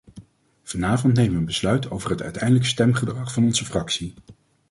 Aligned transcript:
Vanavond 0.63 1.13
nemen 1.13 1.33
we 1.33 1.37
een 1.39 1.45
besluit 1.45 1.89
over 1.91 2.09
het 2.09 2.21
uiteindelijk 2.21 2.65
stemgedrag 2.65 3.33
van 3.33 3.43
onze 3.43 3.65
fractie. 3.65 4.13